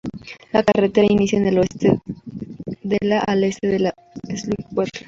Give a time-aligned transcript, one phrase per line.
[0.51, 1.99] La carretera inicia en el Oeste
[2.81, 3.93] desde la hacia el Este en la
[4.35, 4.91] Stillwater.